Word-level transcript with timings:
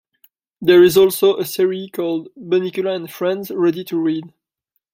There 0.61 0.81
is 0.83 0.97
also 0.97 1.37
a 1.37 1.45
series 1.45 1.91
called 1.91 2.29
"Bunnicula 2.35 2.95
and 2.95 3.07
Friends: 3.11 3.51
Ready 3.51 3.83
To 3.83 3.99
Read". 3.99 4.33